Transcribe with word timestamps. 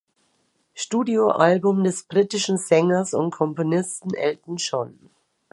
Studioalbum 0.73 1.83
des 1.83 2.05
britischen 2.07 2.57
Sängers 2.57 3.13
und 3.13 3.29
Komponisten 3.29 4.15
Elton 4.15 4.55
John. 4.57 5.11